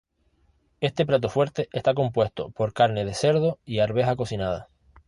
Este 0.79 1.05
plato 1.05 1.29
fuerte 1.29 1.69
está 1.73 1.93
compuesto 1.93 2.49
por 2.49 2.73
carne 2.73 3.05
de 3.05 3.13
cerdo 3.13 3.59
y 3.65 3.81
arveja 3.81 4.15
cocinada. 4.15 4.67